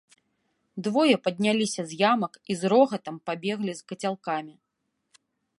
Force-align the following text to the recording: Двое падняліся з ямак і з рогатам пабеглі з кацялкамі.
Двое 0.87 1.15
падняліся 1.25 1.81
з 1.91 1.99
ямак 2.09 2.33
і 2.53 2.57
з 2.63 2.73
рогатам 2.75 3.15
пабеглі 3.29 3.73
з 3.81 3.87
кацялкамі. 3.93 4.55